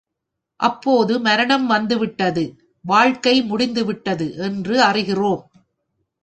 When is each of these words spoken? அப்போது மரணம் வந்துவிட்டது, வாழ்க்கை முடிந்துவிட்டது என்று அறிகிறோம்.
அப்போது 0.59 1.19
மரணம் 1.19 1.67
வந்துவிட்டது, 1.67 2.43
வாழ்க்கை 2.85 3.41
முடிந்துவிட்டது 3.41 4.27
என்று 4.37 4.75
அறிகிறோம். 4.83 5.43